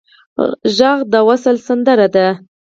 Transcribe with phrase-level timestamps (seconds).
[0.77, 2.27] غږ د وصل سندره ده